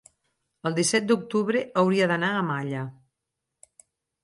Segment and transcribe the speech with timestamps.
[0.69, 2.83] el disset d'octubre hauria d'anar a Malla.